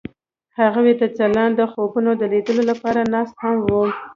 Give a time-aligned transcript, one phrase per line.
[0.59, 3.83] هغوی د ځلانده خوبونو د لیدلو لپاره ناست هم وو.